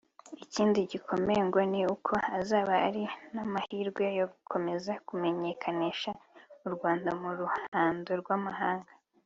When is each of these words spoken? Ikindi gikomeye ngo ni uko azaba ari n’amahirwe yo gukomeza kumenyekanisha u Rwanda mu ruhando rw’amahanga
Ikindi 0.43 0.79
gikomeye 0.91 1.41
ngo 1.47 1.59
ni 1.71 1.81
uko 1.93 2.13
azaba 2.37 2.73
ari 2.87 3.03
n’amahirwe 3.33 4.05
yo 4.19 4.25
gukomeza 4.33 4.91
kumenyekanisha 5.07 6.11
u 6.65 6.67
Rwanda 6.75 7.09
mu 7.21 7.29
ruhando 7.39 8.11
rw’amahanga 8.23 8.91